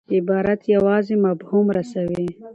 [0.17, 2.27] عبارت یوازي مفهوم رسوي.